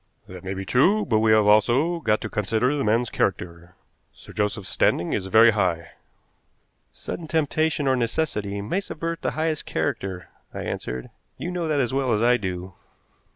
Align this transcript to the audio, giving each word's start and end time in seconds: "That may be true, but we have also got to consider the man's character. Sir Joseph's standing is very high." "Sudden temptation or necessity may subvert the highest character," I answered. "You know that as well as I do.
"That 0.27 0.43
may 0.43 0.55
be 0.55 0.65
true, 0.65 1.05
but 1.05 1.19
we 1.19 1.31
have 1.31 1.45
also 1.45 1.99
got 1.99 2.21
to 2.21 2.27
consider 2.31 2.75
the 2.75 2.83
man's 2.83 3.11
character. 3.11 3.75
Sir 4.11 4.33
Joseph's 4.33 4.67
standing 4.67 5.13
is 5.13 5.27
very 5.27 5.51
high." 5.51 5.91
"Sudden 6.91 7.27
temptation 7.27 7.87
or 7.87 7.95
necessity 7.95 8.63
may 8.63 8.79
subvert 8.79 9.21
the 9.21 9.29
highest 9.37 9.67
character," 9.67 10.27
I 10.55 10.63
answered. 10.63 11.11
"You 11.37 11.51
know 11.51 11.67
that 11.67 11.79
as 11.79 11.93
well 11.93 12.13
as 12.13 12.21
I 12.23 12.37
do. 12.37 12.73